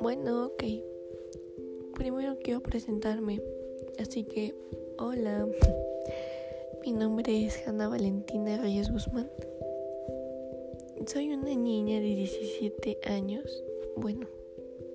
[0.00, 0.64] Bueno, ok.
[1.94, 3.40] Primero quiero presentarme.
[3.98, 4.54] Así que,
[4.98, 5.46] hola.
[6.84, 9.30] Mi nombre es Hanna Valentina Reyes Guzmán.
[11.06, 13.64] Soy una niña de 17 años.
[13.96, 14.26] Bueno,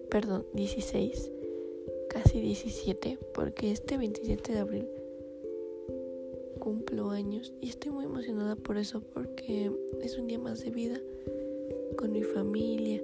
[0.10, 1.32] perdón, 16.
[2.10, 5.03] Casi 17, porque este 27 de abril
[6.64, 9.70] cumplo años y estoy muy emocionada por eso porque
[10.02, 10.98] es un día más de vida
[11.98, 13.04] con mi familia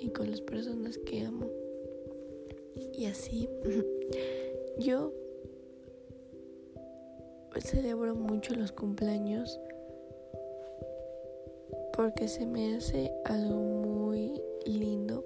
[0.00, 1.48] y con las personas que amo.
[2.98, 3.48] Y así
[4.80, 5.12] yo
[7.60, 9.60] celebro mucho los cumpleaños
[11.96, 15.24] porque se me hace algo muy lindo,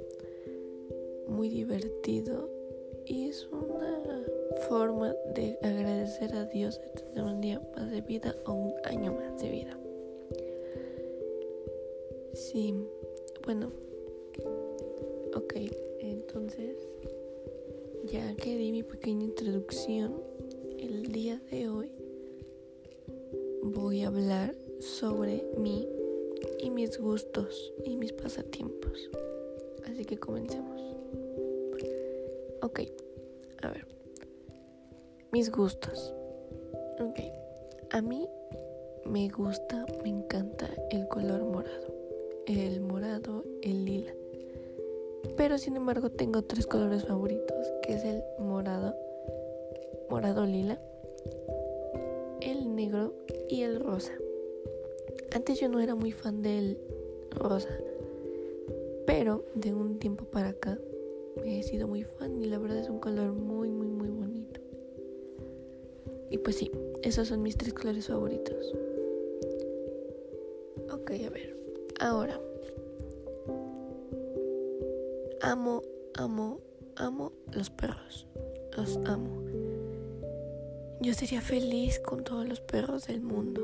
[1.26, 2.50] muy divertido
[3.06, 3.97] y es una
[4.68, 9.14] forma de agradecer a Dios de tener un día más de vida o un año
[9.14, 9.78] más de vida.
[12.34, 12.74] Sí,
[13.44, 13.72] bueno,
[15.34, 15.54] ok,
[16.00, 16.76] entonces
[18.12, 20.22] ya que di mi pequeña introducción,
[20.78, 21.90] el día de hoy
[23.62, 25.88] voy a hablar sobre mí
[26.60, 29.10] y mis gustos y mis pasatiempos.
[29.90, 30.80] Así que comencemos.
[32.60, 32.80] Ok,
[33.62, 33.97] a ver.
[35.30, 36.14] Mis gustos.
[37.00, 37.20] Ok.
[37.90, 38.26] A mí
[39.04, 41.94] me gusta, me encanta el color morado.
[42.46, 44.14] El morado, el lila.
[45.36, 48.94] Pero sin embargo tengo tres colores favoritos, que es el morado,
[50.08, 50.80] morado lila,
[52.40, 53.12] el negro
[53.50, 54.12] y el rosa.
[55.32, 56.78] Antes yo no era muy fan del
[57.32, 57.68] rosa,
[59.06, 60.78] pero de un tiempo para acá
[61.44, 64.57] he sido muy fan y la verdad es un color muy, muy, muy bonito.
[66.30, 66.70] Y pues sí,
[67.02, 68.74] esos son mis tres colores favoritos.
[70.90, 71.56] Ok, a ver.
[72.00, 72.40] Ahora.
[75.40, 75.82] Amo,
[76.14, 76.60] amo,
[76.96, 78.26] amo los perros.
[78.76, 79.42] Los amo.
[81.00, 83.62] Yo sería feliz con todos los perros del mundo.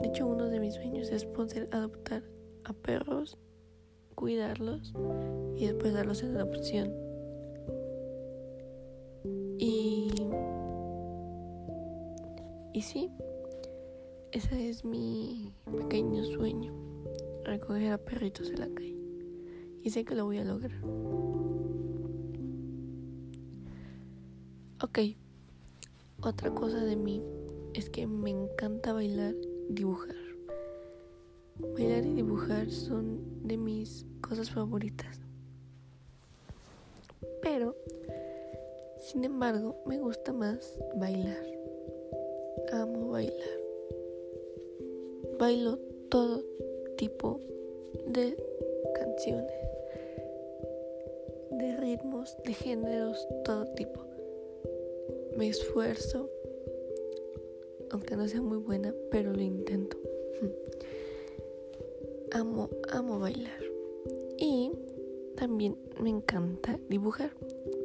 [0.00, 2.22] De hecho, uno de mis sueños es poder adoptar
[2.64, 3.38] a perros
[4.16, 4.92] cuidarlos
[5.56, 7.05] y después darlos en adopción.
[12.76, 13.10] Y sí,
[14.32, 16.74] ese es mi pequeño sueño,
[17.42, 18.98] recoger a perritos en la calle.
[19.82, 20.78] Y sé que lo voy a lograr.
[24.82, 24.98] Ok,
[26.20, 27.22] otra cosa de mí
[27.72, 29.34] es que me encanta bailar,
[29.70, 30.14] dibujar.
[31.58, 35.18] Bailar y dibujar son de mis cosas favoritas.
[37.40, 37.74] Pero,
[39.00, 41.55] sin embargo, me gusta más bailar.
[43.16, 43.60] Bailar.
[45.38, 45.78] Bailo
[46.10, 46.44] todo
[46.98, 47.40] tipo
[48.06, 48.36] de
[48.94, 49.56] canciones,
[51.50, 54.02] de ritmos, de géneros, todo tipo.
[55.38, 56.28] Me esfuerzo,
[57.90, 59.96] aunque no sea muy buena, pero lo intento
[62.32, 63.62] amo, amo bailar.
[64.36, 64.72] Y
[65.36, 67.30] también me encanta dibujar.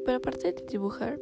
[0.04, 1.22] Pero aparte de dibujar,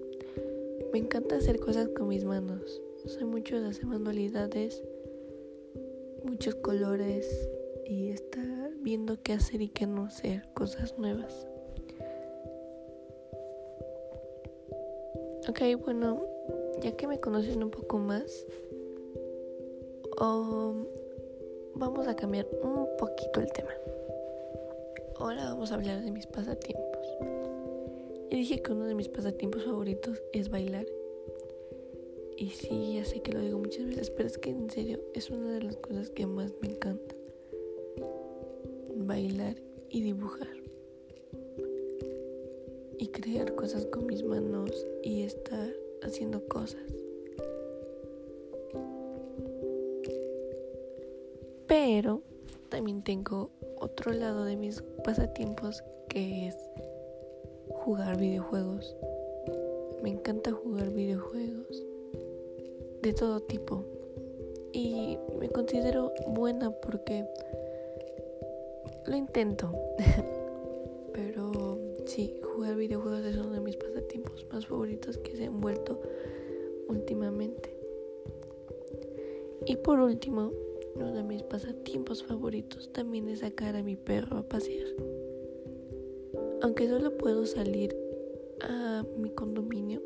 [0.91, 2.81] me encanta hacer cosas con mis manos.
[3.05, 4.83] Soy mucho de hacer manualidades,
[6.23, 7.49] muchos colores
[7.85, 11.47] y estar viendo qué hacer y qué no hacer, cosas nuevas.
[15.47, 16.25] Ok, bueno,
[16.81, 18.45] ya que me conocen un poco más,
[20.19, 20.85] um,
[21.75, 23.71] vamos a cambiar un poquito el tema.
[25.15, 27.07] Ahora vamos a hablar de mis pasatiempos.
[28.29, 30.85] Y dije que uno de mis pasatiempos favoritos es bailar.
[32.39, 35.29] Y sí, ya sé que lo digo muchas veces, pero es que en serio es
[35.29, 37.13] una de las cosas que más me encanta.
[38.95, 39.57] Bailar
[39.89, 40.47] y dibujar.
[42.97, 44.71] Y crear cosas con mis manos
[45.03, 45.69] y estar
[46.01, 46.81] haciendo cosas.
[51.67, 52.21] Pero
[52.69, 53.49] también tengo
[53.81, 56.55] otro lado de mis pasatiempos que es
[57.83, 58.95] jugar videojuegos.
[60.01, 61.88] Me encanta jugar videojuegos
[63.01, 63.83] de todo tipo.
[64.71, 67.25] Y me considero buena porque
[69.05, 69.71] lo intento.
[71.13, 75.99] Pero sí, jugar videojuegos es uno de mis pasatiempos más favoritos que se han vuelto
[76.87, 77.73] últimamente.
[79.65, 80.51] Y por último,
[80.95, 84.87] uno de mis pasatiempos favoritos también es sacar a mi perro a pasear.
[86.61, 87.95] Aunque solo puedo salir
[88.61, 90.01] a mi condominio,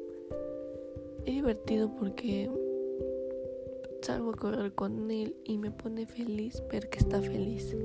[1.26, 2.50] es divertido porque
[4.04, 7.76] salgo a correr con él y me pone feliz ver que está feliz.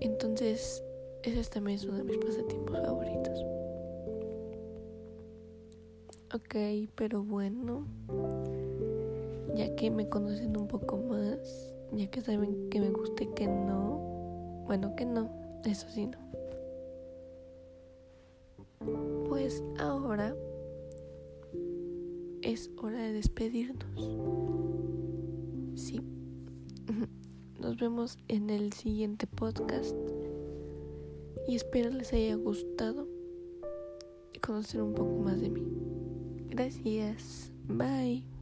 [0.00, 0.84] Entonces,
[1.22, 3.44] ese también es uno de mis pasatiempos favoritos.
[6.34, 6.54] Ok,
[6.94, 7.86] pero bueno,
[9.54, 14.64] ya que me conocen un poco más, ya que saben que me guste que no,
[14.66, 15.30] bueno, que no,
[15.64, 16.18] eso sí no.
[19.28, 20.36] Pues ahora
[22.46, 23.84] es hora de despedirnos.
[25.74, 26.00] Sí.
[27.60, 29.96] Nos vemos en el siguiente podcast
[31.48, 33.08] y espero les haya gustado
[34.40, 35.66] conocer un poco más de mí.
[36.48, 37.50] Gracias.
[37.66, 38.35] Bye.